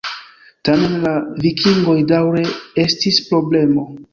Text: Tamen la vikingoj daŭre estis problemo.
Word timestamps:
Tamen 0.69 0.95
la 1.03 1.11
vikingoj 1.43 1.97
daŭre 2.13 2.45
estis 2.87 3.21
problemo. 3.31 3.87